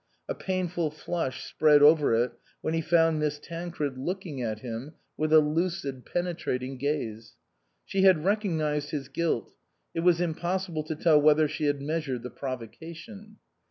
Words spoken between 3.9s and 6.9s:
looking at him with a lucid, penetrating